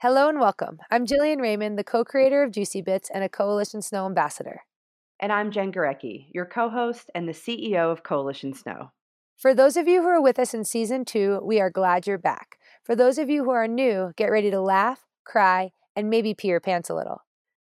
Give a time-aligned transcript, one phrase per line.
[0.00, 0.78] Hello and welcome.
[0.90, 4.60] I'm Jillian Raymond, the co creator of Juicy Bits and a Coalition Snow ambassador.
[5.18, 8.90] And I'm Jen Gurecki, your co host and the CEO of Coalition Snow.
[9.38, 12.18] For those of you who are with us in season two, we are glad you're
[12.18, 12.58] back.
[12.84, 16.48] For those of you who are new, get ready to laugh, cry, and maybe pee
[16.48, 17.22] your pants a little.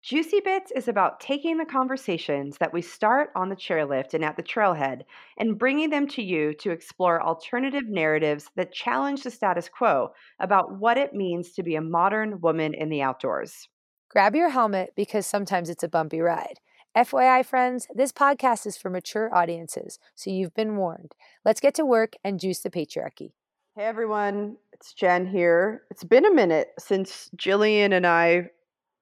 [0.03, 4.37] Juicy Bits is about taking the conversations that we start on the chairlift and at
[4.37, 5.03] the trailhead
[5.39, 10.11] and bringing them to you to explore alternative narratives that challenge the status quo
[10.41, 13.69] about what it means to be a modern woman in the outdoors.
[14.11, 16.59] Grab your helmet because sometimes it's a bumpy ride.
[16.97, 21.13] FYI, friends, this podcast is for mature audiences, so you've been warned.
[21.45, 23.33] Let's get to work and juice the patriarchy.
[23.77, 25.83] Hey everyone, it's Jen here.
[25.91, 28.49] It's been a minute since Jillian and I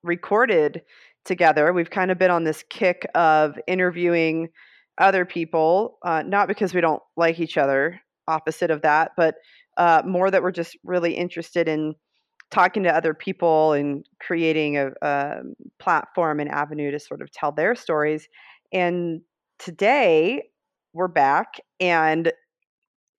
[0.03, 0.83] recorded
[1.25, 1.73] together.
[1.73, 4.49] We've kind of been on this kick of interviewing
[4.99, 9.37] other people, uh, not because we don't like each other, opposite of that, but
[9.77, 11.95] uh, more that we're just really interested in
[12.55, 15.41] talking to other people and creating a, a
[15.81, 18.29] platform and avenue to sort of tell their stories.
[18.73, 19.23] And
[19.59, 20.45] today
[20.93, 22.33] we're back and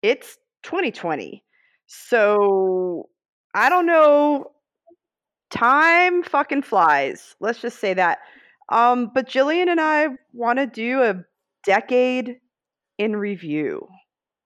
[0.02, 1.44] it's 2020.
[1.86, 3.10] So
[3.54, 4.52] I don't know
[5.52, 7.36] time fucking flies.
[7.42, 8.20] Let's just say that.
[8.72, 11.24] Um, but Jillian and I want to do a
[11.66, 12.38] decade
[12.98, 13.86] in review.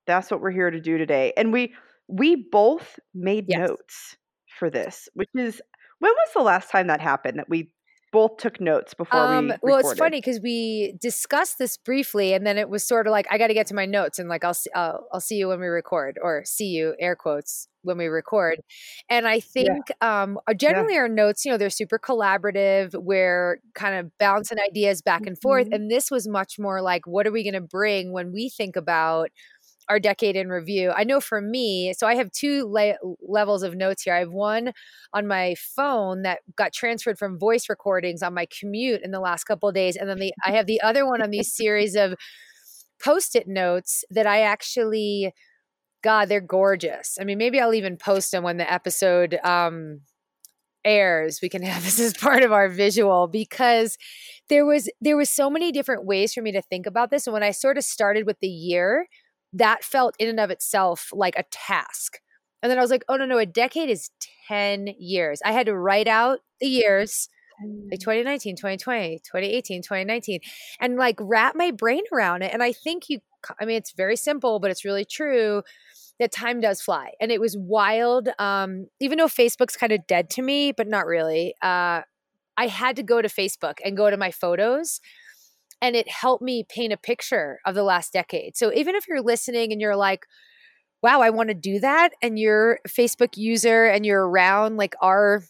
[0.08, 1.32] That's what we're here to do today.
[1.38, 1.74] And we
[2.08, 3.60] we both made yes.
[3.60, 4.18] notes
[4.60, 5.62] for this, which is
[6.00, 7.72] when was the last time that happened that we
[8.12, 9.60] both took notes before um, we recorded.
[9.64, 13.28] well it's funny because we discussed this briefly and then it was sort of like
[13.30, 15.48] i got to get to my notes and like I'll, see, I'll i'll see you
[15.50, 18.62] when we record or see you air quotes when we record
[19.10, 19.70] and i think
[20.02, 20.24] yeah.
[20.24, 21.02] um generally yeah.
[21.02, 25.66] our notes you know they're super collaborative we're kind of bouncing ideas back and forth
[25.66, 25.74] mm-hmm.
[25.74, 28.76] and this was much more like what are we going to bring when we think
[28.76, 29.30] about
[29.90, 30.92] our decade in review.
[30.96, 34.14] I know for me, so I have two le- levels of notes here.
[34.14, 34.72] I have one
[35.14, 39.46] on my phone that got transferred from voice recordings on my commute in the last
[39.46, 42.14] couple days, and then the I have the other one on these series of
[43.04, 45.34] post-it notes that I actually
[46.02, 47.18] God, they're gorgeous.
[47.20, 50.02] I mean, maybe I'll even post them when the episode um,
[50.86, 51.40] airs.
[51.42, 53.98] We can have this as part of our visual because
[54.50, 57.28] there was there was so many different ways for me to think about this.
[57.28, 59.08] And when I sort of started with the year,
[59.54, 62.20] that felt in and of itself like a task.
[62.62, 64.10] And then I was like, oh, no, no, a decade is
[64.48, 65.40] 10 years.
[65.46, 67.30] I had to write out the years
[67.92, 70.40] like 2019, 2020, 2018, 2019,
[70.80, 72.54] and like wrap my brain around it.
[72.54, 73.20] And I think you,
[73.60, 75.64] I mean, it's very simple, but it's really true
[76.20, 77.12] that time does fly.
[77.20, 78.30] And it was wild.
[78.40, 81.56] Um, even though Facebook's kind of dead to me, but not really.
[81.62, 82.02] Uh,
[82.58, 85.00] I had to go to Facebook and go to my photos
[85.82, 88.58] and it helped me paint a picture of the last decade.
[88.58, 90.26] So even if you're listening and you're like,
[91.02, 94.96] wow, I want to do that, and you're a Facebook user and you're around like
[95.02, 95.44] our,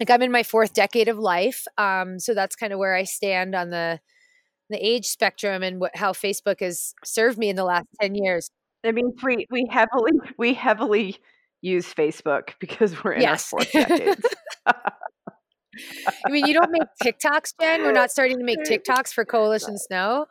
[0.00, 1.64] like I'm in my fourth decade of life.
[1.76, 4.00] Um, so that's kind of where I stand on the
[4.70, 8.50] the age spectrum and what how Facebook has served me in the last 10 years.
[8.84, 11.16] I mean, we we heavily we heavily
[11.62, 13.52] use Facebook because we're in yes.
[13.52, 14.26] our fourth decades.
[16.26, 17.82] I mean, you don't make TikToks, Jen.
[17.82, 20.26] We're not starting to make TikToks for Coalition Snow.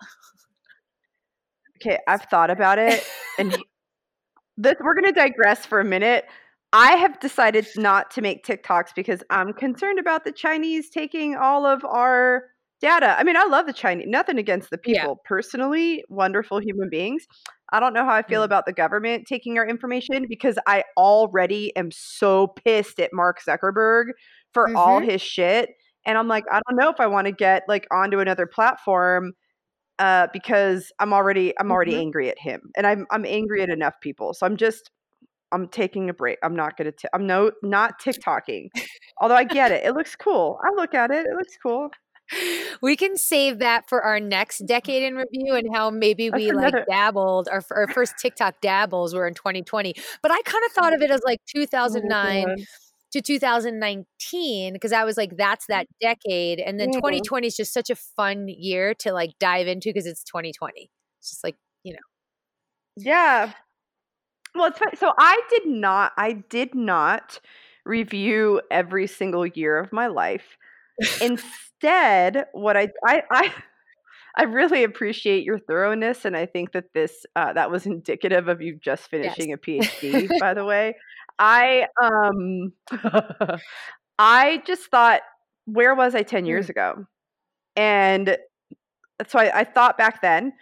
[1.81, 3.03] Okay, I've thought about it,
[3.37, 3.51] and
[4.57, 6.25] this we're going to digress for a minute.
[6.73, 11.65] I have decided not to make TikToks because I'm concerned about the Chinese taking all
[11.65, 12.43] of our
[12.81, 13.15] data.
[13.17, 14.07] I mean, I love the Chinese.
[14.07, 15.13] Nothing against the people yeah.
[15.25, 17.25] personally, wonderful human beings.
[17.71, 18.45] I don't know how I feel mm.
[18.45, 24.11] about the government taking our information because I already am so pissed at Mark Zuckerberg
[24.53, 24.77] for mm-hmm.
[24.77, 25.69] all his shit.
[26.05, 29.33] And I'm like, I don't know if I want to get like onto another platform
[29.99, 32.01] uh, because I'm already I'm already mm-hmm.
[32.01, 34.33] angry at him, and I'm I'm angry at enough people.
[34.33, 34.91] So I'm just
[35.51, 36.37] I'm taking a break.
[36.43, 36.91] I'm not gonna.
[36.91, 38.69] T- I'm no not TikToking.
[39.19, 40.59] Although I get it, it looks cool.
[40.63, 41.25] I look at it.
[41.25, 41.89] It looks cool.
[42.81, 46.79] We can save that for our next decade in review and how maybe we another-
[46.79, 47.47] like dabbled.
[47.49, 51.09] Our, our first TikTok dabbles were in 2020, but I kind of thought of it
[51.09, 52.45] as like 2009.
[52.49, 52.63] Oh
[53.17, 56.59] to 2019 because I was like, that's that decade.
[56.59, 56.99] And then mm-hmm.
[56.99, 60.89] 2020 is just such a fun year to like dive into because it's 2020.
[61.19, 61.99] It's just like, you know.
[62.95, 63.53] Yeah.
[64.55, 64.95] Well, it's funny.
[64.97, 67.39] So I did not, I did not
[67.85, 70.57] review every single year of my life.
[71.21, 73.53] Instead, what I, I, I,
[74.37, 78.61] I really appreciate your thoroughness, and I think that this uh, that was indicative of
[78.61, 79.57] you just finishing yes.
[79.57, 79.61] a
[80.07, 80.39] PhD.
[80.39, 80.95] by the way,
[81.39, 82.73] I um,
[84.19, 85.21] I just thought,
[85.65, 86.69] where was I ten years mm.
[86.69, 87.05] ago?
[87.75, 88.37] And
[89.27, 90.53] so I, I thought back then,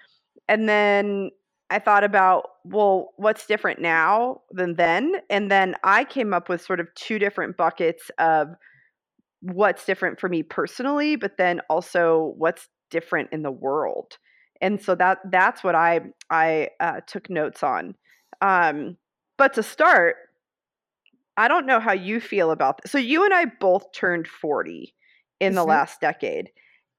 [0.47, 1.31] and then
[1.69, 5.15] I thought about, well, what's different now than then?
[5.29, 8.49] And then I came up with sort of two different buckets of
[9.41, 14.17] what's different for me personally, but then also what's different in the world.
[14.61, 17.95] And so that that's what I I uh, took notes on.
[18.41, 18.97] Um,
[19.37, 20.15] but to start,
[21.37, 22.91] I don't know how you feel about this.
[22.91, 24.93] So you and I both turned 40
[25.39, 25.55] in mm-hmm.
[25.55, 26.49] the last decade.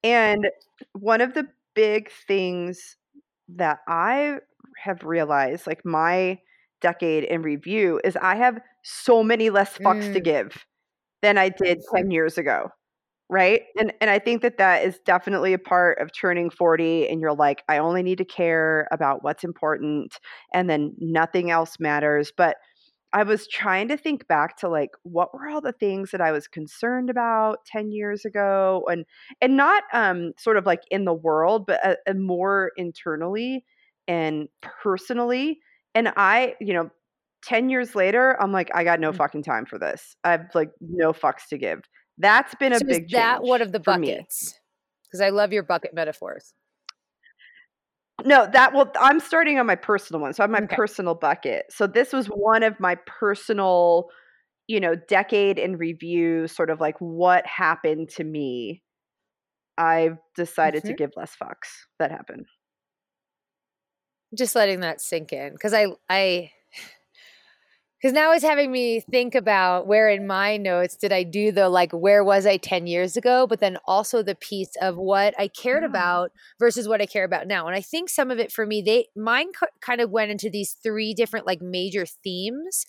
[0.03, 0.49] And
[0.93, 2.97] one of the big things
[3.57, 4.39] that I
[4.83, 6.39] have realized, like my
[6.81, 10.13] decade in review, is I have so many less fucks mm.
[10.13, 10.67] to give
[11.23, 12.71] than I did 10 years ago.
[13.29, 13.63] Right.
[13.77, 17.35] And and I think that that is definitely a part of turning 40 and you're
[17.35, 20.17] like, I only need to care about what's important
[20.55, 22.31] and then nothing else matters.
[22.37, 22.59] But
[23.13, 26.33] I was trying to think back to like what were all the things that I
[26.33, 29.05] was concerned about 10 years ago and
[29.41, 33.65] and not um sort of like in the world but a, a more internally
[34.09, 35.61] and personally
[35.97, 36.91] and I, you know,
[37.47, 39.17] 10 years later, I'm like, I got no mm.
[39.17, 40.15] fucking time for this.
[40.23, 41.81] I've like no fucks to give.
[42.19, 44.55] That's been a so big is that one of the buckets?
[45.05, 46.53] Because I love your bucket metaphors.
[48.25, 50.33] No, that well, I'm starting on my personal one.
[50.33, 50.75] So I have my okay.
[50.75, 51.67] personal bucket.
[51.71, 54.09] So this was one of my personal,
[54.67, 58.83] you know, decade in review, sort of like what happened to me.
[59.77, 60.93] I've decided mm-hmm.
[60.93, 61.69] to give less fucks.
[61.99, 62.47] That happened.
[64.37, 66.51] Just letting that sink in because I I
[67.99, 71.69] because now it's having me think about where in my notes did I do the
[71.69, 73.47] like, where was I 10 years ago?
[73.47, 75.89] But then also the piece of what I cared yeah.
[75.89, 77.67] about versus what I care about now.
[77.67, 79.49] And I think some of it for me, they, mine
[79.81, 82.85] kind of went into these three different like major themes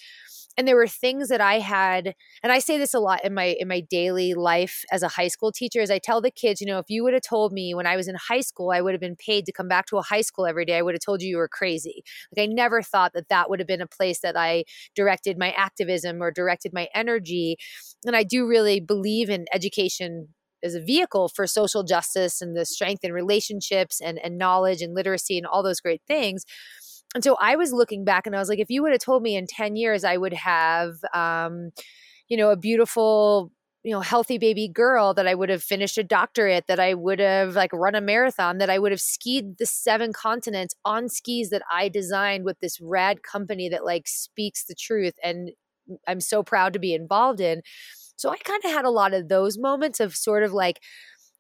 [0.57, 2.13] and there were things that I had
[2.44, 5.27] and I say this a lot in my in my daily life as a high
[5.27, 7.74] school teacher as I tell the kids, you know, if you would have told me
[7.74, 9.98] when I was in high school I would have been paid to come back to
[9.98, 12.04] a high school every day, I would have told you you were crazy.
[12.36, 14.63] Like I never thought that that would have been a place that I
[14.95, 17.57] directed my activism or directed my energy.
[18.06, 20.30] And I do really believe in education
[20.63, 24.95] as a vehicle for social justice and the strength in relationships and, and knowledge and
[24.95, 26.45] literacy and all those great things.
[27.17, 29.23] And so I was looking back and I was like, if you would have told
[29.23, 31.71] me in 10 years I would have, um,
[32.29, 36.03] you know, a beautiful, you know, healthy baby girl, that I would have finished a
[36.03, 39.65] doctorate, that I would have like run a marathon, that I would have skied the
[39.65, 44.75] seven continents on skis that I designed with this rad company that like speaks the
[44.75, 45.15] truth.
[45.23, 45.49] And
[46.07, 47.63] I'm so proud to be involved in.
[48.15, 50.83] So I kind of had a lot of those moments of sort of like,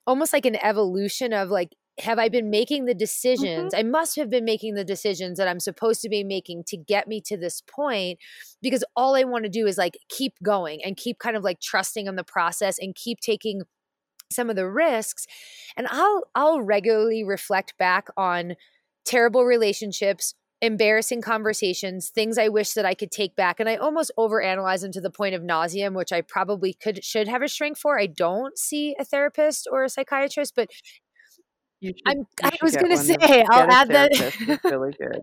[0.07, 1.69] almost like an evolution of like
[1.99, 3.73] have I been making the decisions?
[3.73, 3.79] Mm-hmm.
[3.79, 7.07] I must have been making the decisions that I'm supposed to be making to get
[7.07, 8.19] me to this point
[8.61, 11.59] because all I want to do is like keep going and keep kind of like
[11.59, 13.63] trusting in the process and keep taking
[14.31, 15.25] some of the risks
[15.77, 18.55] and I'll I'll regularly reflect back on
[19.05, 23.59] terrible relationships embarrassing conversations, things I wish that I could take back.
[23.59, 27.27] And I almost overanalyze them to the point of nauseum, which I probably could should
[27.27, 27.99] have a shrink for.
[27.99, 30.69] I don't see a therapist or a psychiatrist, but
[31.81, 33.15] should, I was going to say,
[33.49, 34.09] I'll add that.
[34.11, 35.21] it's really good.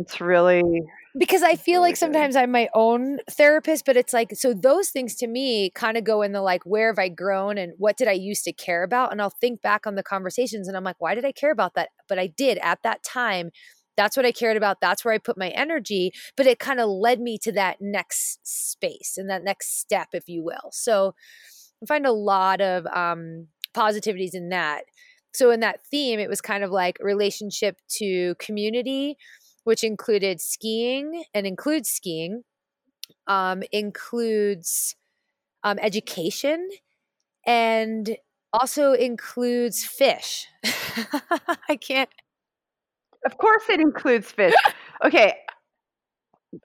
[0.00, 0.62] It's really
[1.18, 2.42] because I feel really like sometimes good.
[2.42, 6.22] I'm my own therapist, but it's like so those things to me kind of go
[6.22, 9.10] in the like where have I grown and what did I used to care about,
[9.10, 11.74] and I'll think back on the conversations and I'm like, why did I care about
[11.74, 11.88] that?
[12.08, 13.50] But I did at that time.
[13.96, 14.80] That's what I cared about.
[14.80, 16.12] That's where I put my energy.
[16.36, 20.28] But it kind of led me to that next space and that next step, if
[20.28, 20.70] you will.
[20.70, 21.14] So
[21.82, 24.82] I find a lot of um, positivities in that.
[25.38, 29.16] So in that theme, it was kind of like relationship to community,
[29.62, 32.42] which included skiing and includes skiing,
[33.28, 34.96] um, includes
[35.62, 36.68] um, education,
[37.46, 38.16] and
[38.52, 40.48] also includes fish.
[41.68, 42.10] I can't.
[43.24, 44.54] Of course, it includes fish.
[45.04, 45.36] Okay,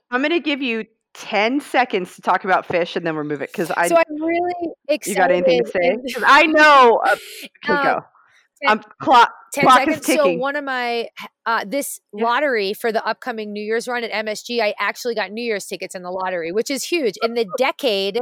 [0.10, 3.44] I'm going to give you 10 seconds to talk about fish and then we'll move
[3.44, 3.88] it because I.
[3.88, 4.53] So I'm really
[4.88, 5.12] excited.
[5.12, 6.24] You got anything to say?
[6.25, 7.01] I know.
[7.06, 7.15] Uh,
[7.70, 8.00] okay, um, go.
[8.65, 9.32] I'm clock.
[9.53, 10.05] 10 clock seconds.
[10.05, 11.10] So one of my
[11.46, 12.25] uh, this yeah.
[12.25, 15.93] lottery for the upcoming New Year's run at MSG, I actually got New Year's tickets
[15.93, 17.15] in the lottery, which is huge.
[17.22, 18.20] In the decade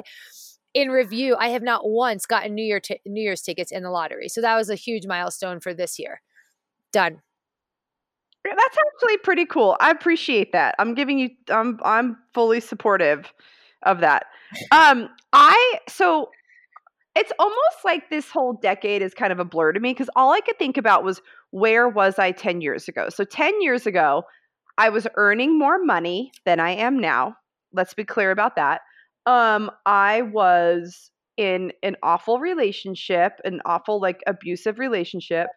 [0.73, 3.89] in review, I have not once gotten New Year t- New Year's tickets in the
[3.89, 4.27] lottery.
[4.27, 6.21] So that was a huge milestone for this year.
[6.91, 7.21] Done.
[8.43, 9.77] That's actually pretty cool.
[9.79, 10.75] I appreciate that.
[10.79, 11.29] I'm giving you.
[11.49, 13.31] I'm I'm fully supportive
[13.83, 14.25] of that.
[14.71, 16.29] Um, I so
[17.15, 20.31] it's almost like this whole decade is kind of a blur to me because all
[20.33, 23.09] I could think about was where was I 10 years ago?
[23.09, 24.23] So 10 years ago,
[24.77, 27.35] I was earning more money than I am now.
[27.73, 28.81] Let's be clear about that.
[29.25, 35.47] Um, I was in an awful relationship, an awful, like, abusive relationship.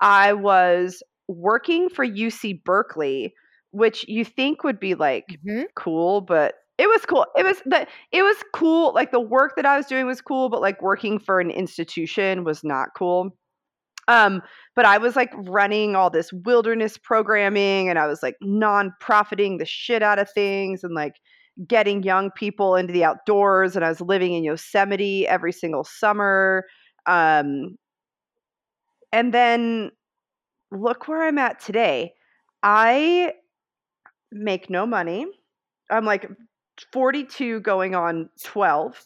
[0.00, 3.34] I was working for UC Berkeley,
[3.70, 5.66] which you think would be like Mhm.
[5.76, 7.26] cool, but it was cool.
[7.36, 8.92] It was the it was cool.
[8.94, 12.44] Like the work that I was doing was cool, but like working for an institution
[12.44, 13.36] was not cool.
[14.08, 14.42] Um,
[14.76, 19.64] but I was like running all this wilderness programming and I was like non-profiting the
[19.64, 21.14] shit out of things and like
[21.66, 26.64] getting young people into the outdoors and I was living in Yosemite every single summer.
[27.06, 27.76] Um,
[29.12, 29.90] and then
[30.70, 32.12] look where I'm at today.
[32.62, 33.32] I
[34.32, 35.26] make no money.
[35.90, 36.28] I'm like
[36.92, 39.02] 42 going on 12.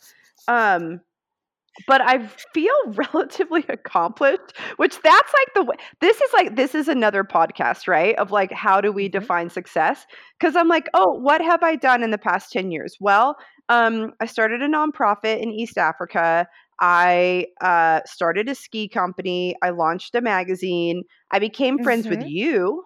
[0.49, 1.01] Um,
[1.87, 2.75] but I feel
[3.15, 8.17] relatively accomplished, which that's like the way this is like this is another podcast, right?
[8.17, 9.29] Of like how do we Mhm.
[9.29, 10.05] define success?
[10.41, 13.37] Cuz I'm like, "Oh, what have I done in the past 10 years?" Well,
[13.69, 16.47] um I started a nonprofit in East Africa.
[16.81, 19.55] I uh started a ski company.
[19.63, 21.03] I launched a magazine.
[21.31, 22.25] I became friends with Mhm.
[22.25, 22.85] you.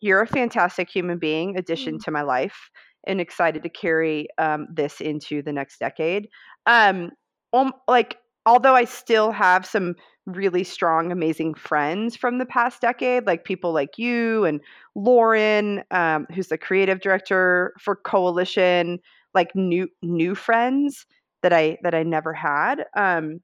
[0.00, 2.00] You're a fantastic human being, addition Mm.
[2.00, 2.70] to my life,
[3.06, 6.28] and excited to carry um, this into the next decade.
[6.66, 7.10] Um,
[7.52, 9.94] um, like, although I still have some
[10.26, 14.60] really strong, amazing friends from the past decade, like people like you and
[14.94, 18.98] Lauren, um, who's the creative director for Coalition,
[19.34, 21.06] like new new friends
[21.42, 22.84] that I that I never had.
[22.96, 23.40] Um,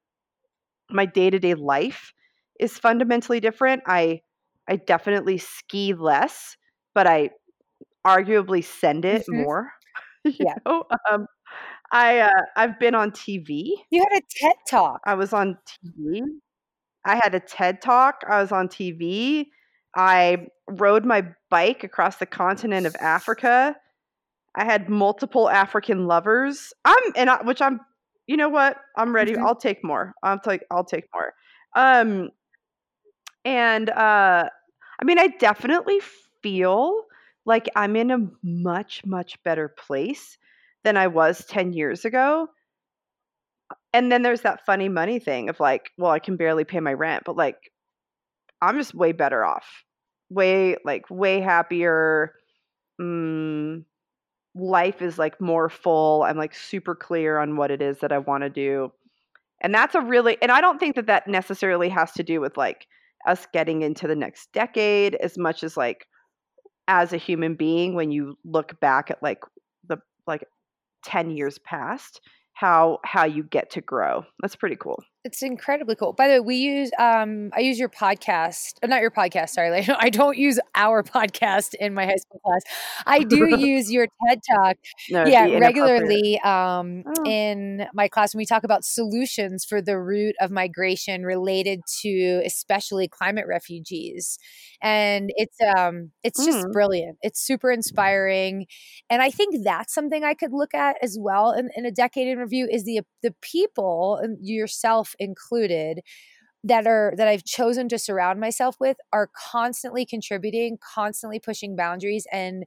[0.90, 2.12] my day to day life
[2.60, 3.82] is fundamentally different.
[3.86, 4.20] I
[4.68, 6.56] I definitely ski less,
[6.94, 7.30] but I
[8.06, 9.44] arguably send it Mhm.
[9.44, 9.72] more.
[10.40, 10.54] Yeah.
[10.66, 11.26] know, um,
[11.92, 13.76] I uh, I've been on TV.
[13.90, 15.00] You had a TED Talk.
[15.06, 16.22] I was on TV.
[17.06, 18.22] I had a TED talk.
[18.28, 19.50] I was on TV.
[19.96, 23.76] I rode my bike across the continent of Africa.
[24.56, 26.72] I had multiple African lovers.
[26.84, 27.80] I'm and I, which I'm.
[28.26, 28.78] You know what?
[28.96, 29.36] I'm ready.
[29.36, 29.44] Mhm.
[29.44, 30.14] I'll take more.
[30.22, 30.62] I'll take.
[30.70, 31.34] I'll take more.
[31.76, 32.30] Um,
[33.44, 34.48] and uh,
[35.00, 36.00] I mean, I definitely
[36.42, 37.02] feel
[37.46, 40.36] like I'm in a much much better place
[40.84, 42.48] than I was ten years ago.
[43.92, 46.92] And then there's that funny money thing of like, well, I can barely pay my
[46.92, 47.56] rent, but like,
[48.60, 49.66] I'm just way better off,
[50.28, 52.34] way like way happier.
[53.00, 53.84] Mm,
[54.54, 56.22] life is like more full.
[56.22, 58.92] I'm like super clear on what it is that I want to do.
[59.60, 62.56] And that's a really, and I don't think that that necessarily has to do with
[62.56, 62.86] like
[63.26, 66.06] us getting into the next decade as much as like
[66.88, 69.40] as a human being when you look back at like
[69.88, 70.44] the like
[71.04, 72.20] 10 years past
[72.54, 74.24] how how you get to grow.
[74.40, 76.12] That's pretty cool It's incredibly cool.
[76.12, 79.86] By the way, we use um I use your podcast, uh, not your podcast, sorry.
[79.98, 82.62] I don't use our podcast in my high school class.
[83.06, 84.76] I do use your TED Talk
[85.10, 87.24] no yeah regularly um Oh.
[87.26, 92.42] in my class when we talk about solutions for the root of migration related to
[92.46, 94.38] especially climate refugees
[94.80, 96.72] and it's um it's just Mm.
[96.72, 98.66] brilliant it's super inspiring
[99.10, 102.28] and i think that's something i could look at as well in, in a decade
[102.28, 106.00] in review is the the people and yourself included
[106.64, 112.26] that are that I've chosen to surround myself with are constantly contributing, constantly pushing boundaries
[112.32, 112.64] and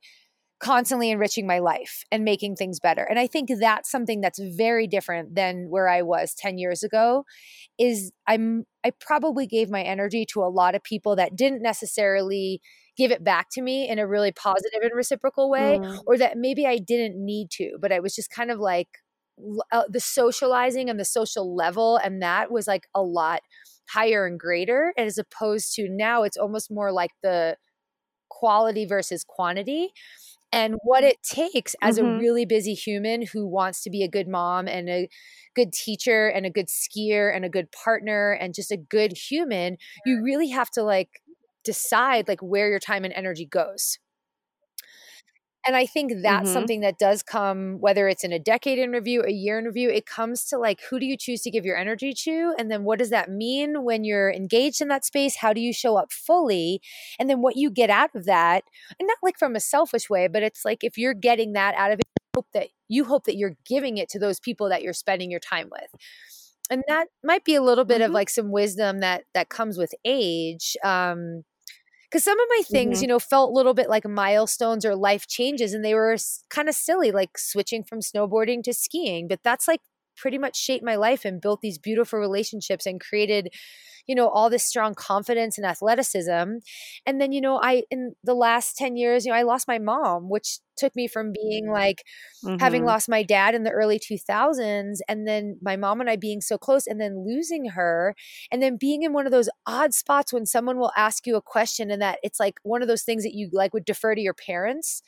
[0.60, 3.04] constantly enriching my life and making things better.
[3.04, 7.24] And I think that's something that's very different than where I was 10 years ago
[7.78, 12.62] is I'm I probably gave my energy to a lot of people that didn't necessarily
[12.98, 16.00] give it back to me in a really positive and reciprocal way Mm.
[16.06, 18.90] or that maybe I didn't need to, but I was just kind of like
[19.72, 23.42] uh, the socializing and the social level and that was like a lot
[23.90, 27.58] higher and greater as opposed to now it's almost more like the
[28.30, 29.92] quality versus quantity
[30.52, 32.08] and what it takes as a Mhm.
[32.08, 35.10] really busy human who wants to be a good mom and a
[35.56, 39.78] good teacher and a good skier and a good partner and just a good human
[40.06, 41.10] you really have to like
[41.64, 44.00] decide like where your time and energy goes
[45.68, 46.50] and I think that's Mhm.
[46.52, 49.90] something that does come, whether it's in a decade in review, a year in review,
[49.90, 52.54] it comes to like, who do you choose to give your energy to?
[52.58, 55.36] And then what does that mean when you're engaged in that space?
[55.38, 56.82] How do you show up fully?
[57.20, 58.64] And then what you get out of that,
[59.00, 61.92] and not like from a selfish way, but it's like if you're getting that out
[61.92, 64.82] of it, you hope that you hope that you're giving it to those people that
[64.84, 65.90] you're spending your time with.
[66.72, 68.14] And that might be a little bit of Mhm.
[68.14, 70.78] like some wisdom that that comes with age.
[70.84, 71.44] Um,
[72.10, 73.02] because some of my things, Mhm.
[73.02, 76.18] you know, felt a little bit like milestones or life changes, and they were
[76.50, 79.28] kind of silly, like switching from snowboarding to skiing.
[79.28, 79.82] But that's like
[80.20, 83.50] pretty much shaped my life and built these beautiful relationships and created
[84.08, 86.58] you know all this strong confidence and athleticism
[87.06, 89.78] and then you know i in the last 10 years you know i lost my
[89.78, 92.04] mom which took me from being like
[92.44, 92.58] mm-hmm.
[92.60, 96.42] having lost my dad in the early 2000s and then my mom and I being
[96.42, 98.16] so close and then losing her
[98.52, 101.42] and then being in one of those odd spots when someone will ask you a
[101.42, 104.22] question and that it's like one of those things that you like would defer to
[104.22, 105.04] your parents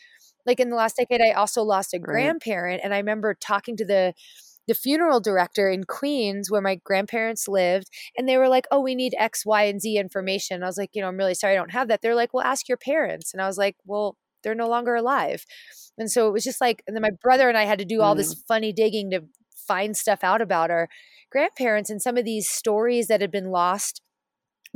[0.45, 2.03] like in the last decade I also lost a right.
[2.03, 4.13] grandparent and I remember talking to the
[4.67, 7.87] the funeral director in Queens where my grandparents lived
[8.17, 10.91] and they were like, "Oh, we need X, Y, and Z information." I was like,
[10.93, 13.33] "You know, I'm really sorry I don't have that." They're like, "Well, ask your parents."
[13.33, 15.45] And I was like, "Well, they're no longer alive."
[15.97, 18.01] And so it was just like and then my brother and I had to do
[18.01, 18.17] all mm.
[18.17, 19.23] this funny digging to
[19.55, 20.89] find stuff out about our
[21.31, 24.01] grandparents and some of these stories that had been lost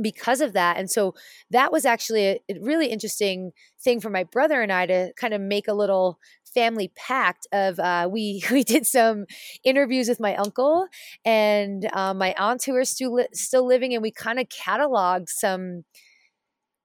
[0.00, 0.76] because of that.
[0.76, 1.14] And so
[1.50, 3.52] that was actually a, really interesting
[3.82, 6.18] thing for my brother and I to kind of make a little
[6.56, 9.26] family pact of uh, we we did some
[9.62, 10.86] interviews with my uncle
[11.24, 15.28] and uh, my aunts who are still li- still living, and we kind of cataloged
[15.28, 15.84] some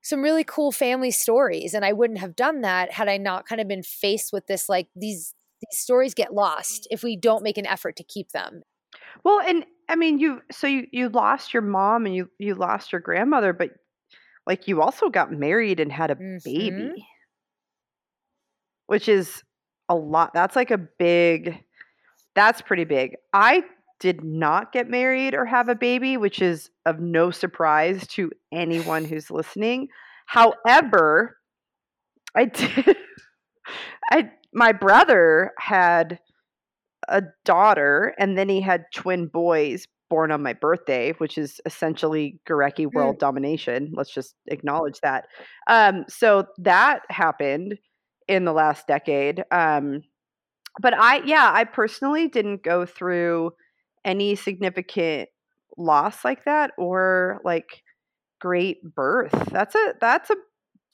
[0.03, 1.73] some really cool family stories.
[1.73, 4.67] And I wouldn't have done that had I not kind of been faced with this
[4.67, 8.63] like these these stories get lost if we don't make an effort to keep them.
[9.23, 12.91] Well, and I mean, you so you you lost your mom and you you lost
[12.91, 13.69] your grandmother, but
[14.47, 16.37] like you also got married and had a mm-hmm.
[16.43, 17.07] baby,
[18.87, 19.43] which is
[19.91, 20.33] a lot.
[20.33, 21.61] That's like a big,
[22.33, 23.17] that's pretty big.
[23.33, 23.65] I
[23.99, 29.03] did not get married or have a baby, which is of no surprise to anyone
[29.03, 29.89] who's listening.
[30.27, 31.37] However,
[32.33, 32.95] I did,
[34.11, 36.19] I, my brother had
[37.09, 42.39] a daughter and then he had twin boys born on my birthday, which is essentially
[42.49, 43.19] Gurecki world mm.
[43.19, 43.91] domination.
[43.93, 45.25] Let's just acknowledge that.
[45.67, 47.77] Um, so that happened
[48.31, 49.43] in the last decade.
[49.51, 50.03] Um,
[50.81, 53.51] but I, yeah, I personally didn't go through
[54.05, 55.29] any significant
[55.77, 57.83] loss like that or like
[58.39, 59.33] great birth.
[59.51, 60.35] That's a that's a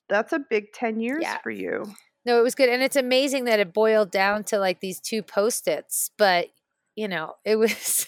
[0.09, 1.37] that's a big 10 years yeah.
[1.43, 1.83] for you.
[2.25, 5.21] No, it was good and it's amazing that it boiled down to like these two
[5.21, 6.47] post-its, but
[6.95, 8.07] you know, it was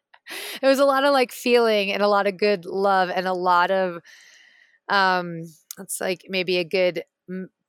[0.62, 3.32] it was a lot of like feeling and a lot of good love and a
[3.32, 4.00] lot of
[4.88, 5.42] um
[5.78, 7.04] it's like maybe a good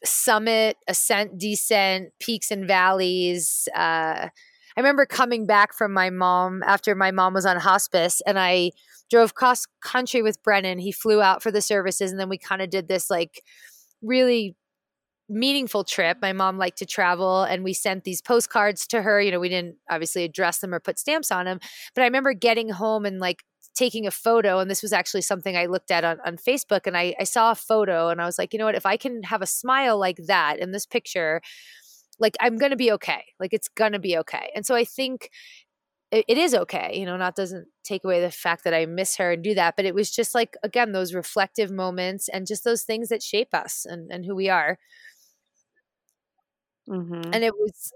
[0.04, 3.68] summit, ascent, descent, peaks and valleys.
[3.76, 8.38] Uh, I remember coming back from my mom after my mom was on hospice, and
[8.38, 8.72] I
[9.10, 10.80] drove cross country with Brennan.
[10.80, 13.42] He flew out for the services, and then we kind of did this like
[14.02, 14.56] really
[15.30, 16.18] meaningful trip.
[16.22, 19.20] My mom liked to travel, and we sent these postcards to her.
[19.20, 21.60] You know, we didn't obviously address them or put stamps on them,
[21.96, 23.44] but I remember getting home and like
[23.78, 26.98] taking a photo and this was actually something i looked at on, on facebook and
[26.98, 28.76] I, I saw a photo and i was like you know what?
[28.76, 31.42] If i can have a smile like that in this picture
[32.20, 33.24] like i'm gonna be okay.
[33.40, 34.52] Like it's gonna be okay.
[34.56, 35.30] And so i think
[36.10, 39.18] it, it is okay you know not doesn't take away the fact that i miss
[39.18, 42.64] her and do that but it was just like again those reflective moments and just
[42.64, 44.80] those things that shape us and, and who we are.
[46.90, 47.34] Mm-hmm.
[47.34, 47.92] and it was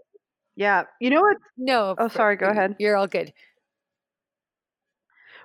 [0.58, 0.84] yeah.
[1.00, 1.38] You know what?
[1.58, 2.76] No oh sorry go ahead.
[2.78, 3.32] You're all good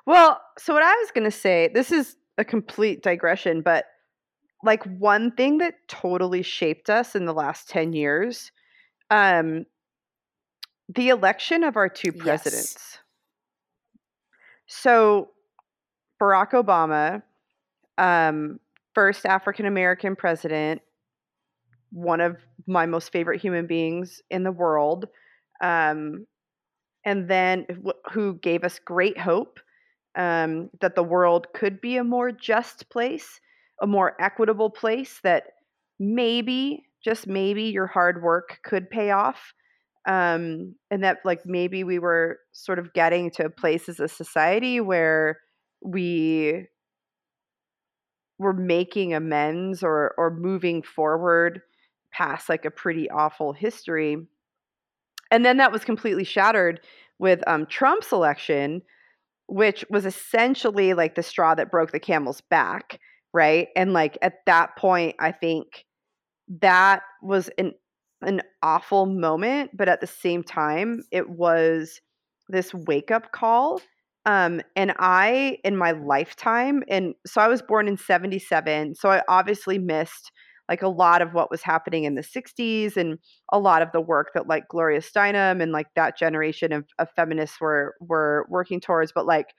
[0.07, 3.87] well, so what I was going to say, this is a complete digression, but
[4.63, 8.53] like one thing that totally shaped us in the last 10 years,
[9.11, 9.67] um,
[10.95, 12.75] the election of our two presidents.
[12.75, 12.99] Yes.
[14.69, 15.31] So
[16.21, 17.23] Barack Obama,
[17.99, 18.61] um,
[18.95, 20.83] first African American president,
[21.91, 25.07] one of my most favorite human beings in the world,
[25.61, 26.27] um,
[27.05, 27.67] and then
[28.13, 29.61] who gave us great hope
[30.17, 33.41] um, that the world could be a more just place,
[33.81, 35.45] a more equitable place, that
[35.99, 39.55] maybe, just maybe, your hard work could pay off.
[40.09, 44.09] Um, and that, like, maybe we were sort of getting to a place as a
[44.09, 45.41] society where
[45.83, 46.67] we
[48.39, 51.63] were making amends or or moving forward
[52.13, 54.17] past like a pretty awful history.
[55.31, 56.81] And then that was completely shattered
[57.19, 58.83] with um, Trump's election,
[59.49, 63.01] which was essentially like the straw that broke the camel's back,
[63.33, 63.69] right?
[63.77, 65.85] And like at that point, I think
[66.61, 67.73] that was an
[68.23, 72.01] an awful moment, but at the same time, it was
[72.49, 73.81] this wake up call.
[74.25, 79.23] Um, and I, in my lifetime, and so I was born in 77, so I
[79.29, 80.33] obviously missed
[80.69, 83.19] like a lot of what was happening in the 60s and
[83.53, 87.09] a lot of the work that like Gloria Steinem and like that generation of, of
[87.15, 89.55] feminists were were working towards but like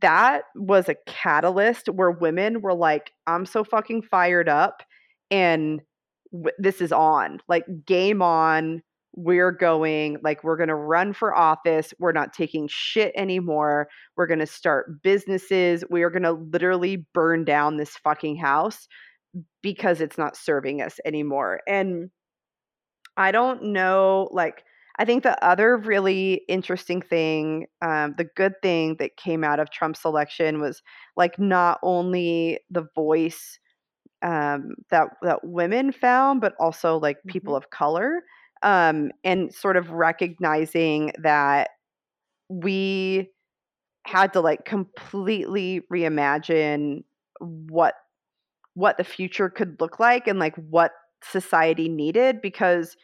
[0.00, 4.82] that was a catalyst where women were like I'm so fucking fired up
[5.30, 5.80] and
[6.32, 7.40] w- this is on.
[7.48, 8.82] Like game on.
[9.14, 11.92] We're going like we're going to run for office.
[11.98, 13.88] We're not taking shit anymore.
[14.16, 15.82] We're going to start businesses.
[15.90, 18.86] We are going to literally burn down this fucking house
[19.62, 22.10] because it's not serving us anymore and
[23.16, 24.64] i don't know like
[24.98, 29.70] i think the other really interesting thing um, the good thing that came out of
[29.70, 30.82] trump's election was
[31.16, 33.58] like not only the voice
[34.22, 37.64] um, that that women found but also like people mm-hmm.
[37.64, 38.22] of color
[38.62, 41.70] um, and sort of recognizing that
[42.48, 43.30] we
[44.06, 47.04] had to like completely reimagine
[47.40, 47.94] what
[48.78, 50.92] what the future could look like and like what
[51.24, 52.96] society needed because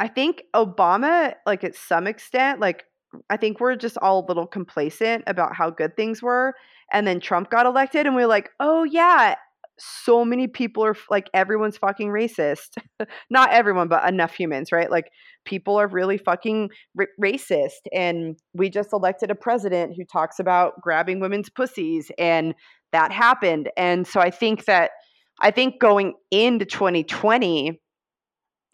[0.00, 2.82] I think Obama like at some extent like
[3.30, 6.52] I think we're just all a little complacent about how good things were
[6.92, 9.36] and then Trump got elected and we are like, "Oh yeah,
[9.78, 12.76] so many people are like everyone's fucking racist.
[13.30, 14.90] Not everyone, but enough humans, right?
[14.90, 15.10] Like
[15.44, 17.86] people are really fucking r- racist.
[17.92, 22.54] And we just elected a president who talks about grabbing women's pussies, and
[22.92, 23.70] that happened.
[23.76, 24.92] And so I think that
[25.40, 27.80] I think going into 2020,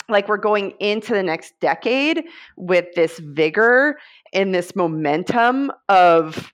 [0.08, 2.24] like we're going into the next decade
[2.56, 3.98] with this vigor
[4.32, 6.52] and this momentum of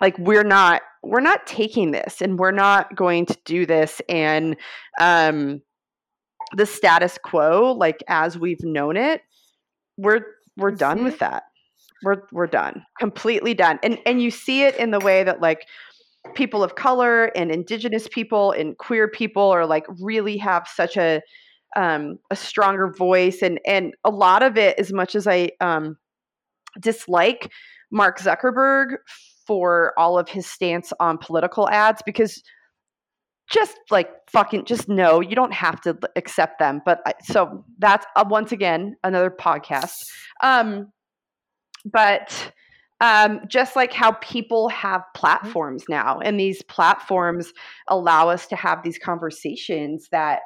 [0.00, 4.00] like we're not we're not taking this and we're not going to do this.
[4.08, 4.56] And
[5.00, 5.62] um
[6.56, 9.20] the status quo like as we've known it
[9.96, 10.20] we're
[10.56, 11.44] we're done with that.
[12.02, 12.84] We're we're done.
[12.98, 13.78] Completely done.
[13.82, 15.66] And and you see it in the way that like
[16.34, 21.20] people of color and indigenous people and queer people are like really have such a
[21.76, 25.96] um a stronger voice and and a lot of it as much as i um
[26.80, 27.50] dislike
[27.90, 28.96] mark zuckerberg
[29.46, 32.42] for all of his stance on political ads because
[33.48, 38.06] just like fucking just no you don't have to accept them but I, so that's
[38.16, 40.04] uh, once again another podcast.
[40.42, 40.92] Um
[41.84, 42.52] but
[43.00, 45.18] um just like how people have mm-hmm.
[45.20, 47.52] platforms now and these platforms
[47.88, 50.40] allow us to have these conversations that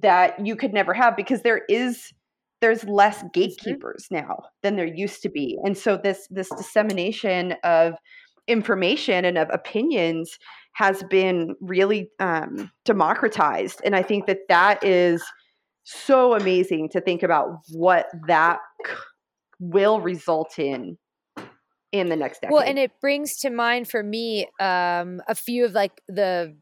[0.00, 2.12] that you could never have because there is
[2.62, 5.58] there's less gatekeepers now than there used to be.
[5.64, 7.94] And so this this dissemination of
[8.46, 10.38] information and of opinions
[10.74, 13.80] has been really um, democratized.
[13.84, 15.22] And i think that that is
[15.84, 18.60] so amazing to think about what that
[19.58, 20.96] will result in
[21.92, 22.52] in the next decade.
[22.52, 26.56] Well, and it brings to mind for me um, a few of like the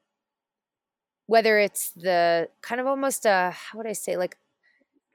[1.27, 4.37] whether it's the kind of almost a how would I say like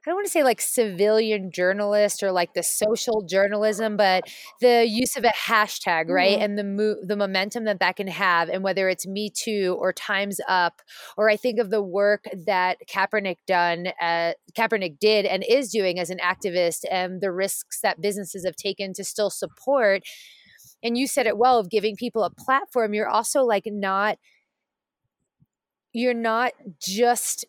[0.06, 4.22] I don't want to say like civilian journalist or like the social journalism, but
[4.60, 6.36] the use of a hashtag, right?
[6.36, 6.42] Mm-hmm.
[6.44, 9.92] And the mo- the momentum that that can have, and whether it's Me Too or
[9.92, 10.80] Times Up,
[11.16, 15.98] or I think of the work that Kaepernick done, uh, Kaepernick did and is doing
[15.98, 20.04] as an activist, and the risks that businesses have taken to still support.
[20.84, 22.94] And you said it well of giving people a platform.
[22.94, 24.18] You're also like not.
[25.92, 27.44] You're not just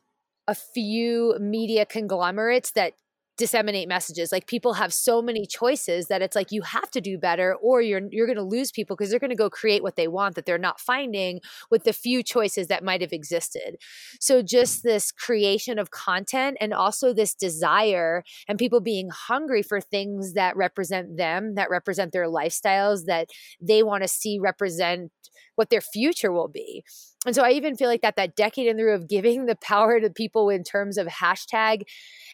[0.47, 2.93] a few media conglomerates that
[3.37, 4.31] disseminate messages.
[4.31, 7.81] Like people have so many choices that it's like you have to do better or
[7.81, 10.35] you're you're going to lose people because they're going to go create what they want
[10.35, 13.77] that they're not finding with the few choices that might have existed.
[14.19, 19.79] So just this creation of content and also this desire and people being hungry for
[19.79, 23.29] things that represent them that represent their lifestyles that
[23.61, 25.11] they want to see represent
[25.57, 26.83] what their future will be
[27.25, 29.55] and so I even feel like that that decade in the row of giving the
[29.55, 31.81] power to people in terms of hashtag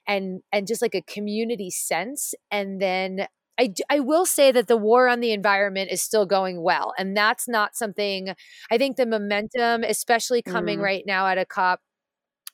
[0.08, 3.28] and and just like a community sense and then
[3.60, 6.92] I, I will say that the war on the environment is still going well.
[6.98, 8.34] And that's not something
[8.72, 10.84] I think the momentum, especially coming mm.
[10.84, 11.80] right now at a COP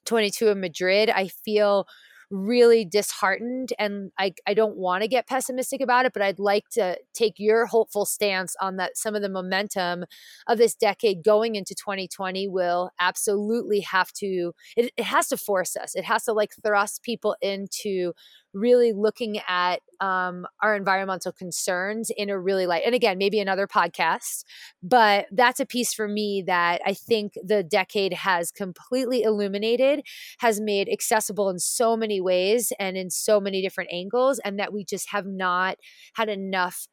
[0.06, 1.86] 22 in Madrid, I feel
[2.32, 6.70] really disheartened and I, I don't want to get pessimistic about it, but I'd like
[6.74, 10.06] to take your hopeful stance on that some of the momentum
[10.48, 15.76] of this decade going into 2020 will absolutely have to it, it has to force
[15.76, 15.96] us.
[15.96, 18.14] It has to like thrust people into
[18.54, 23.68] really looking at um, our environmental concerns in a really light and again maybe another
[23.68, 24.44] podcast
[24.82, 30.02] but that's a piece for me that i think the decade has completely illuminated
[30.40, 34.74] has made accessible in so many ways and in so many different angles and that
[34.74, 35.78] we just have not
[36.16, 36.88] had enough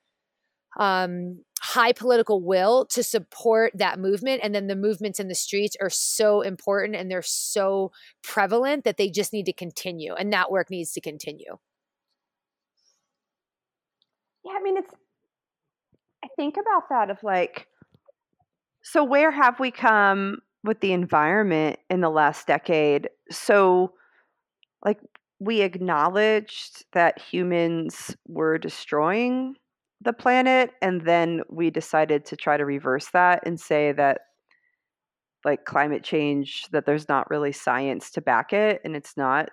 [0.79, 4.41] um, high political will to support that movement.
[4.43, 8.99] And then the movements in the streets are so important and they're so prevalent that
[8.99, 10.15] they just need to continue.
[10.15, 11.57] And that work needs to continue.
[14.45, 14.93] Yeah, I mean, it's,
[16.25, 17.67] I think about that of like,
[18.83, 23.09] so where have we come with the environment in the last decade?
[23.31, 23.95] So,
[24.85, 25.01] like,
[25.39, 29.55] we acknowledged that humans were destroying
[30.01, 34.21] the planet and then we decided to try to reverse that and say that
[35.45, 39.49] like climate change that there's not really science to back it and it's not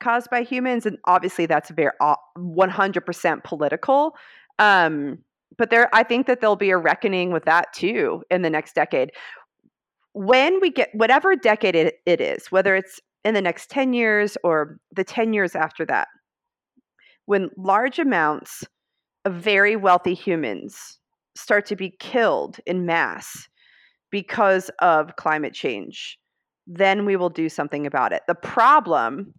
[0.00, 1.92] caused by humans and obviously that's very
[2.36, 4.14] 100% political
[4.58, 5.18] um,
[5.56, 8.74] but there i think that there'll be a reckoning with that too in the next
[8.74, 9.12] decade.
[10.12, 14.36] When we get whatever decade it, it is whether it's in the next 10 years
[14.44, 16.08] or the 10 years after that.
[17.26, 18.64] When large amounts
[19.24, 20.98] of very wealthy humans
[21.36, 23.48] start to be killed in mass
[24.10, 26.18] because of climate change
[26.66, 28.22] then we will do something about it.
[28.26, 29.32] The problem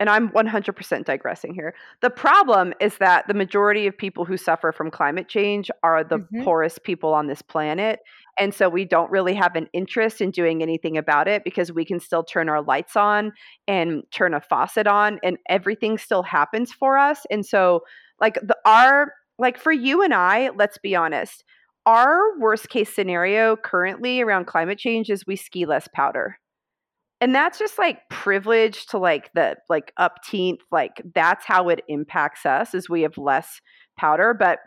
[0.00, 1.74] and I'm 100% digressing here.
[2.02, 6.18] The problem is that the majority of people who suffer from climate change are the
[6.18, 6.44] mm-hmm.
[6.44, 8.00] poorest people on this planet.
[8.38, 11.84] And so we don't really have an interest in doing anything about it because we
[11.84, 13.32] can still turn our lights on
[13.66, 17.26] and turn a faucet on and everything still happens for us.
[17.30, 17.80] And so
[18.20, 21.42] like the our like for you and I, let's be honest,
[21.86, 26.38] our worst case scenario currently around climate change is we ski less powder
[27.20, 32.46] and that's just like privilege to like the like upteenth like that's how it impacts
[32.46, 33.60] us is we have less
[33.98, 34.34] powder.
[34.34, 34.60] But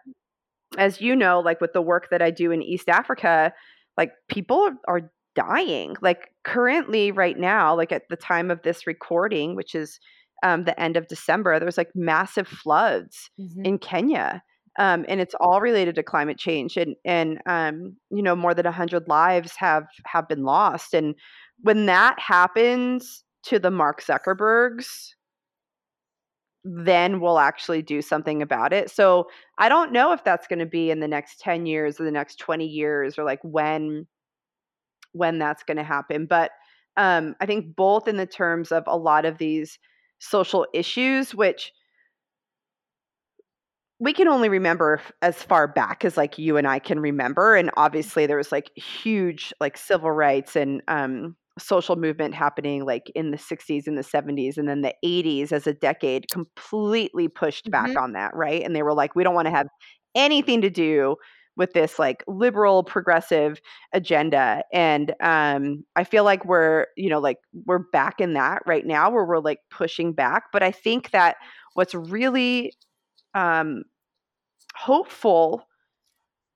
[0.78, 3.52] as you know like with the work that i do in east africa
[3.98, 5.96] like people are dying.
[6.02, 10.00] Like currently right now like at the time of this recording which is
[10.44, 13.66] um, the end of december there's like massive floods mm-hmm.
[13.66, 14.42] in kenya
[14.80, 18.66] um, and it's all related to climate change and and um, you know more than
[18.66, 20.94] 100 lives have have been lost.
[20.94, 21.16] And
[21.62, 25.10] when that happens to the Mark Zuckerbergs,
[26.64, 28.90] then we'll actually do something about it.
[28.92, 32.04] So I don't know if that's going to be in the next 10 years or
[32.04, 34.08] the next 20 years or like when
[35.14, 36.26] when that's going to happen.
[36.26, 36.52] But
[36.96, 39.78] um, I think both in the terms of a lot of these
[40.20, 41.74] social issues, which
[44.00, 47.56] we can only remember as far back as like you and I can remember.
[47.56, 53.12] And obviously there was like huge like civil rights and um, social movement happening like
[53.14, 57.70] in the 60s and the 70s and then the 80s as a decade completely pushed
[57.70, 57.98] back mm-hmm.
[57.98, 59.68] on that right and they were like we don't want to have
[60.16, 61.16] anything to do
[61.58, 63.60] with this like liberal progressive
[63.94, 68.86] agenda and um i feel like we're you know like we're back in that right
[68.86, 71.36] now where we're like pushing back but i think that
[71.74, 72.72] what's really
[73.34, 73.84] um
[74.76, 75.68] hopeful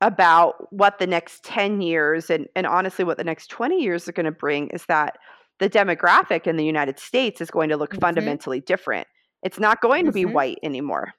[0.01, 4.11] about what the next 10 years and, and honestly what the next 20 years are
[4.11, 5.17] going to bring is that
[5.59, 8.01] the demographic in the United States is going to look mm-hmm.
[8.01, 9.07] fundamentally different.
[9.43, 10.09] It's not going mm-hmm.
[10.09, 10.33] to be mm-hmm.
[10.33, 11.13] white anymore.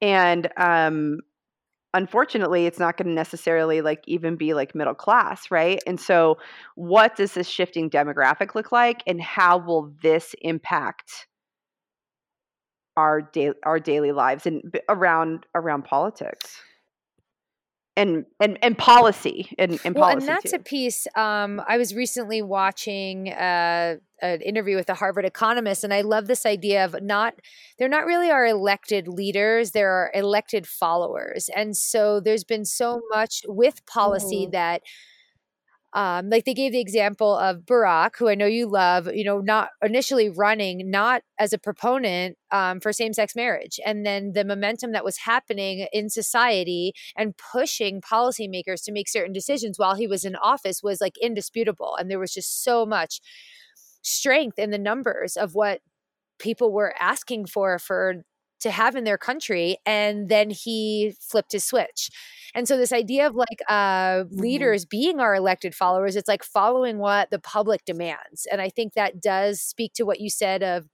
[0.00, 1.20] And um,
[1.94, 5.80] unfortunately, it's not going to necessarily like even be like middle class, right?
[5.86, 6.38] And so,
[6.74, 11.26] what does this shifting demographic look like, and how will this impact
[12.96, 16.60] our daily our daily lives and around around politics?
[17.96, 20.56] And and and policy and, and well, policy and that's too.
[20.56, 21.06] a piece.
[21.16, 26.26] Um, I was recently watching uh, an interview with a Harvard economist, and I love
[26.26, 27.34] this idea of not
[27.78, 31.48] they're not really our elected leaders; they're our elected followers.
[31.56, 34.52] And so there's been so much with policy mm-hmm.
[34.52, 34.82] that
[35.96, 39.40] um, like they gave the example of Barack, who I know you love, you know,
[39.40, 43.80] not initially running, not as a proponent um, for same sex marriage.
[43.84, 49.32] And then the momentum that was happening in society and pushing policymakers to make certain
[49.32, 51.96] decisions while he was in office was like indisputable.
[51.98, 53.22] And there was just so much
[54.02, 55.80] strength in the numbers of what
[56.38, 58.16] people were asking for for
[58.60, 62.10] to have in their country and then he flipped his switch
[62.54, 64.40] and so this idea of like uh, mm-hmm.
[64.40, 68.94] leaders being our elected followers it's like following what the public demands and i think
[68.94, 70.86] that does speak to what you said of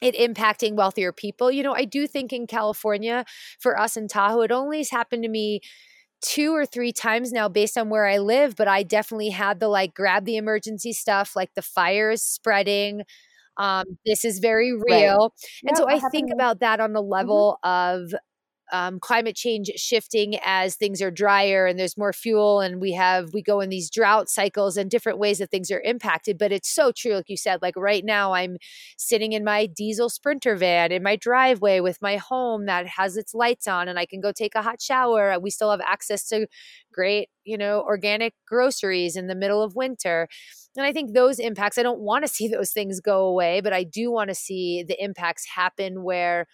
[0.00, 3.24] it impacting wealthier people you know i do think in california
[3.60, 5.60] for us in tahoe it only has happened to me
[6.22, 9.68] two or three times now based on where I live, but I definitely had the
[9.68, 13.02] like grab the emergency stuff, like the fires spreading,
[13.56, 14.82] um, this is very real.
[14.84, 15.30] Right.
[15.64, 17.12] And yeah, so I think about that on the mm-hmm.
[17.12, 18.02] level mm-hmm.
[18.02, 18.14] of
[18.72, 23.32] um, climate change shifting as things are drier and there's more fuel and we have
[23.32, 26.38] we go in these drought cycles and different ways that things are impacted.
[26.38, 28.56] But it's so true like you said like right now i'm
[28.96, 33.34] sitting in my diesel sprinter van in my driveway with my home that has its
[33.34, 35.38] lights on and i can go take a hot shower.
[35.40, 36.46] We still have access to
[36.92, 40.28] great you know organic groceries in the middle of winter.
[40.76, 43.72] And I think those impacts, I don't want to see those things go away, but
[43.72, 46.46] I do want to see the impacts happen where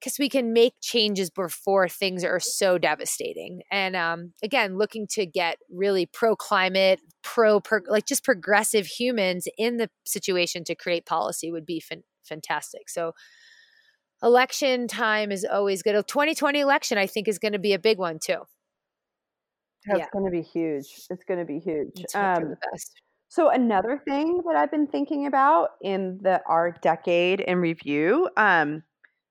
[0.00, 3.62] because we can make changes before things are so devastating.
[3.70, 9.78] And um, again, looking to get really pro climate, pro, like just progressive humans in
[9.78, 11.82] the situation to create policy would be
[12.24, 12.88] fantastic.
[12.88, 13.12] So
[14.22, 15.94] election time is always good.
[15.94, 18.42] A 2020 election, I think, is going to be a big one too.
[19.86, 20.06] That's yeah.
[20.12, 20.86] going to be huge.
[21.10, 22.04] It's going to be huge.
[22.14, 22.54] Um.
[23.28, 28.82] So another thing that I've been thinking about in the our decade in review um,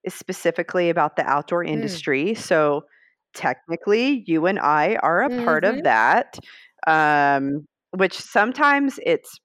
[0.06, 1.70] is specifically about the outdoor mm.
[1.70, 2.32] industry.
[2.32, 2.38] Mm.
[2.38, 2.86] So
[3.34, 5.44] technically, you and I are a mm-hmm.
[5.44, 5.84] part of mm-hmm.
[5.84, 6.40] that,
[6.88, 9.40] um, which sometimes it's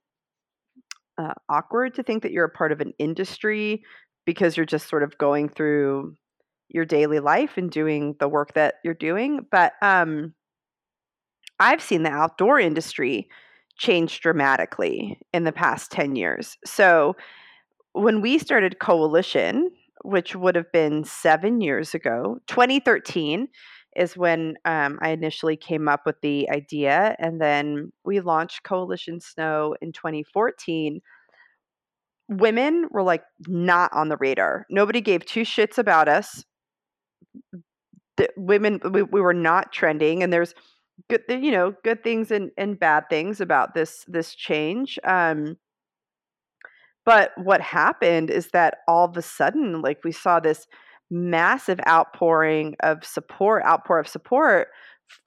[1.18, 3.82] uh, awkward to think that you're a part of an industry
[4.24, 6.14] because you're just sort of going through
[6.68, 9.40] your daily life and doing the work that you're doing.
[9.50, 10.34] But um,
[11.58, 13.28] I've seen the outdoor industry
[13.76, 16.56] change dramatically in the past 10 years.
[16.64, 17.16] So
[17.92, 19.70] when we started Coalition,
[20.04, 23.48] which would have been seven years ago, 2013
[23.96, 27.16] is when um, I initially came up with the idea.
[27.18, 31.00] And then we launched Coalition Snow in 2014
[32.30, 34.64] women were like not on the radar.
[34.70, 36.44] Nobody gave two shits about us.
[38.16, 40.54] The women, we, we were not trending, and there's
[41.08, 44.98] good, you know, good things and, and bad things about this this change.
[45.04, 45.56] Um,
[47.04, 50.66] but what happened is that all of a sudden, like we saw this
[51.10, 54.68] massive outpouring of support, outpour of support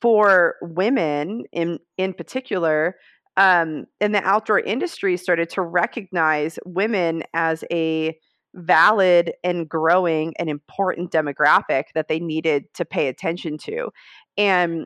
[0.02, 2.96] for women in in particular
[3.38, 8.16] um, and the outdoor industry started to recognize women as a
[8.56, 13.90] valid and growing and important demographic that they needed to pay attention to.
[14.38, 14.86] And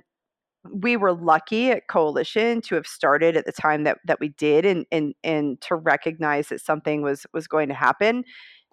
[0.73, 4.65] we were lucky at Coalition to have started at the time that that we did
[4.65, 8.23] and and and to recognize that something was was going to happen.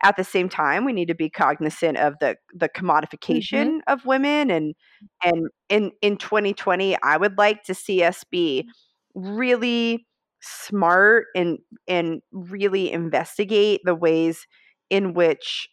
[0.03, 3.93] At the same time, we need to be cognizant of the the commodification mm-hmm.
[3.93, 4.75] of women and
[5.23, 8.69] and in in 2020, I would like to see us be
[9.15, 10.07] really
[10.41, 14.47] smart and and really investigate the ways
[14.91, 15.69] in which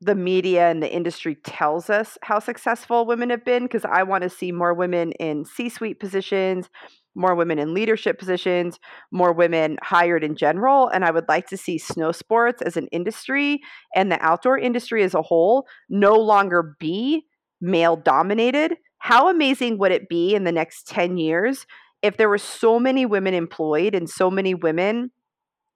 [0.00, 4.22] the media and the industry tells us how successful women have been because I want
[4.22, 6.70] to see more women in C-suite positions,
[7.14, 8.78] more women in leadership positions,
[9.10, 12.86] more women hired in general and I would like to see snow sports as an
[12.88, 13.60] industry
[13.94, 17.26] and the outdoor industry as a whole no longer be
[17.60, 18.76] male dominated.
[18.98, 21.66] How amazing would it be in the next 10 years
[22.00, 25.10] if there were so many women employed and so many women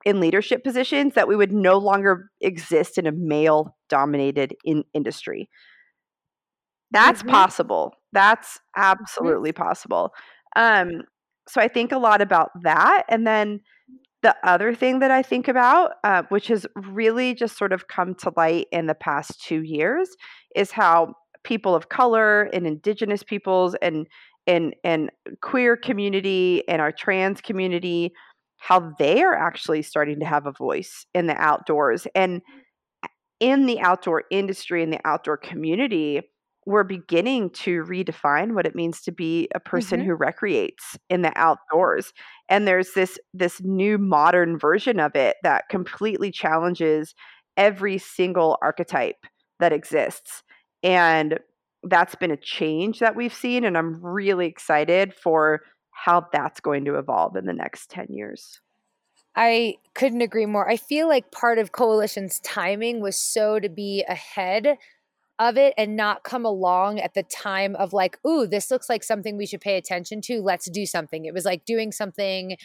[0.05, 5.49] in leadership positions that we would no longer exist in a male dominated in industry
[6.91, 7.31] that's mm-hmm.
[7.31, 8.83] possible that's mm-hmm.
[8.83, 9.63] absolutely mm-hmm.
[9.63, 10.11] possible
[10.57, 11.03] um,
[11.49, 13.61] so i think a lot about that and then
[14.23, 18.15] the other thing that i think about uh, which has really just sort of come
[18.15, 20.09] to light in the past two years
[20.55, 21.15] is how
[21.45, 24.07] people of color and indigenous peoples and
[24.47, 28.13] and and queer community and our trans community
[28.65, 32.41] how they are actually starting to have a voice in the outdoors and
[33.39, 36.23] in the outdoor industry and the outdoor community
[36.67, 40.09] we're beginning to redefine what it means to be a person mm-hmm.
[40.09, 42.15] who recreates in the outdoors
[42.49, 47.15] and there's this this new modern version of it that completely challenges
[47.59, 49.27] every single archetype
[49.61, 50.43] that exists
[50.83, 51.39] and
[51.83, 55.61] that's been a change that we've seen and i'm really excited for
[55.95, 58.61] how that's going to evolve in the next 10 years.
[59.37, 60.69] I couldn't agree more.
[60.69, 64.77] I feel like part of coalition's timing was so to be ahead
[65.39, 69.03] of it and not come along at the time of like ooh this looks like
[69.03, 70.41] something we should pay attention to.
[70.41, 71.25] Let's do something.
[71.25, 72.57] It was like doing something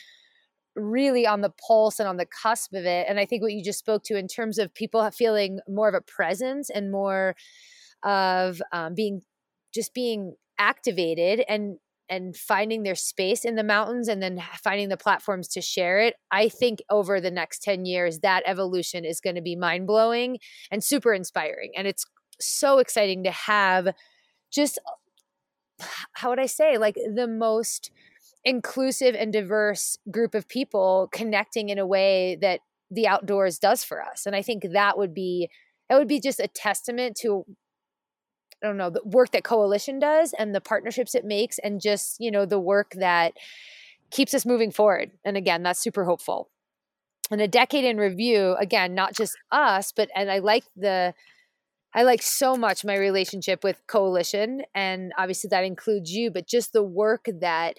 [0.75, 3.07] really on the pulse and on the cusp of it.
[3.09, 5.95] And i think what you just spoke to in terms of people feeling more of
[5.95, 7.35] a presence and more
[8.03, 9.21] of um, being
[9.73, 11.77] just being activated and
[12.09, 16.15] and finding their space in the mountains and then finding the platforms to share it
[16.31, 20.37] i think over the next 10 years that evolution is going to be mind-blowing
[20.71, 22.05] and super inspiring and it's
[22.39, 23.89] so exciting to have
[24.51, 27.91] just uh, how would i say like the most
[28.45, 34.01] inclusive and diverse group of people connecting in a way that the outdoors does for
[34.01, 35.49] us and i think that would be
[35.89, 37.43] that would be just a testament to
[38.63, 42.17] I don't know, the work that coalition does and the partnerships it makes and just,
[42.19, 43.33] you know, the work that
[44.11, 45.11] keeps us moving forward.
[45.23, 46.49] And again, that's super hopeful.
[47.31, 51.13] And a decade in review, again, not just us, but and I like the
[51.93, 56.73] I like so much my relationship with coalition and obviously that includes you, but just
[56.73, 57.77] the work that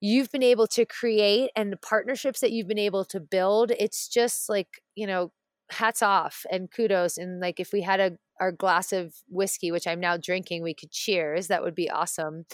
[0.00, 4.08] you've been able to create and the partnerships that you've been able to build, it's
[4.08, 5.32] just like, you know,
[5.70, 9.86] hats off and kudos and like if we had a our glass of whiskey, which
[9.86, 11.48] I'm now drinking, we could cheers.
[11.48, 12.44] That would be awesome.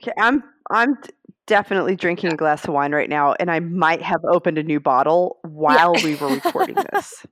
[0.00, 0.98] Okay, I'm I'm
[1.46, 4.80] definitely drinking a glass of wine right now, and I might have opened a new
[4.80, 6.04] bottle while yeah.
[6.04, 7.24] we were recording this.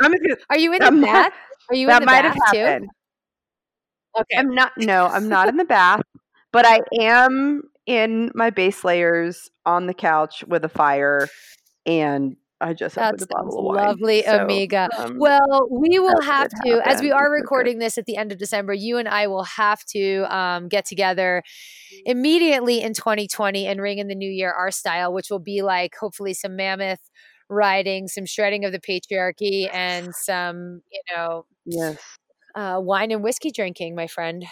[0.00, 1.32] I'm gonna, Are you in the bath?
[1.70, 2.86] Are you that in the might bath have happened.
[2.86, 4.20] too?
[4.20, 4.38] Okay.
[4.38, 4.72] I'm not.
[4.78, 6.02] No, I'm not in the bath,
[6.52, 11.28] but I am in my base layers on the couch with a fire
[11.86, 13.76] and I just That's a bottle of wine.
[13.76, 14.88] Lovely, so, amiga.
[14.98, 18.38] Um, well, we will have to, as we are recording this at the end of
[18.38, 21.44] December, you and I will have to um, get together
[22.04, 25.94] immediately in 2020 and ring in the new year our style, which will be like
[26.00, 27.00] hopefully some mammoth
[27.48, 31.98] riding, some shredding of the patriarchy, and some, you know, yes,
[32.56, 34.44] uh, wine and whiskey drinking, my friend.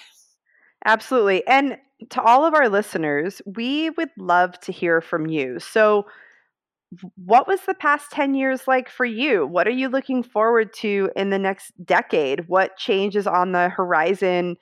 [0.85, 1.45] Absolutely.
[1.47, 1.77] And
[2.11, 5.59] to all of our listeners, we would love to hear from you.
[5.59, 6.07] So,
[7.17, 9.47] what was the past 10 years like for you?
[9.47, 12.49] What are you looking forward to in the next decade?
[12.49, 14.57] What changes on the horizon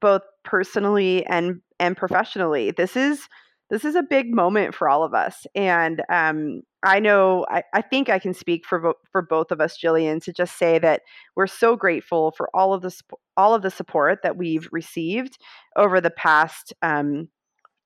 [0.00, 2.70] both personally and and professionally?
[2.70, 3.28] This is
[3.70, 5.46] this is a big moment for all of us.
[5.54, 9.78] And um, I know, I, I, think I can speak for for both of us,
[9.82, 11.00] Jillian, to just say that
[11.36, 12.94] we're so grateful for all of the
[13.36, 15.38] all of the support that we've received
[15.74, 17.28] over the past um,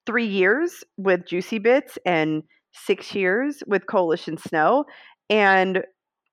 [0.07, 2.43] three years with Juicy Bits and
[2.85, 4.85] six years with Coalition Snow.
[5.31, 5.83] And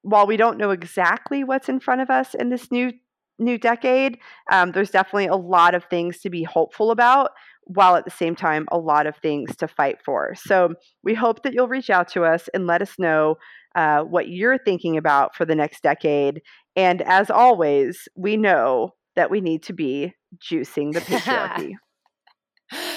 [0.03, 2.91] while we don't know exactly what's in front of us in this new
[3.39, 4.19] new decade,
[4.51, 7.31] um, there's definitely a lot of things to be hopeful about,
[7.63, 10.35] while at the same time a lot of things to fight for.
[10.35, 13.35] So we hope that you'll reach out to us and let us know
[13.75, 16.41] uh, what you're thinking about for the next decade.
[16.75, 21.73] And as always, we know that we need to be juicing the patriarchy.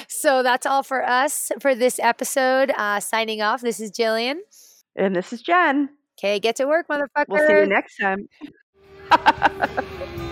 [0.08, 2.70] So that's all for us for this episode.
[2.76, 3.60] Uh, signing off.
[3.60, 4.36] This is Jillian.
[4.94, 5.90] And this is Jen.
[6.18, 7.26] Okay, get to work, motherfucker.
[7.28, 8.28] We'll see you next time.